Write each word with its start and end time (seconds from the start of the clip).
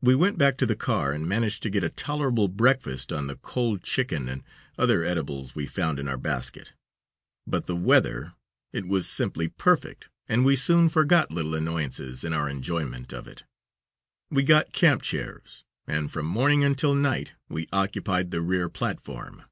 We 0.00 0.14
went 0.14 0.38
back 0.38 0.56
to 0.58 0.64
the 0.64 0.76
car 0.76 1.10
and 1.12 1.28
managed 1.28 1.64
to 1.64 1.70
make 1.72 1.82
a 1.82 1.88
tolerable 1.88 2.46
breakfast 2.46 3.12
on 3.12 3.26
the 3.26 3.34
cold 3.34 3.82
chicken 3.82 4.28
and 4.28 4.44
other 4.78 5.02
eatables 5.04 5.56
we 5.56 5.66
found 5.66 5.98
in 5.98 6.06
our 6.06 6.16
basket. 6.16 6.72
But 7.48 7.66
the 7.66 7.74
weather! 7.74 8.34
It 8.72 8.86
was 8.86 9.08
simply 9.10 9.48
perfect, 9.48 10.08
and 10.28 10.44
we 10.44 10.54
soon 10.54 10.88
forgot 10.88 11.32
little 11.32 11.56
annoyances 11.56 12.22
in 12.22 12.32
our 12.32 12.48
enjoyment 12.48 13.12
of 13.12 13.26
it. 13.26 13.42
We 14.30 14.44
got 14.44 14.72
camp 14.72 15.02
chairs, 15.02 15.64
and 15.84 16.12
from 16.12 16.26
morning 16.26 16.62
until 16.62 16.94
night 16.94 17.32
we 17.48 17.66
occupied 17.72 18.30
the 18.30 18.42
rear 18.42 18.68
platform. 18.68 19.42